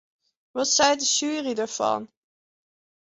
Wat 0.55 0.69
seit 0.75 0.99
de 1.01 1.07
sjuery 1.13 1.53
derfan? 1.59 2.03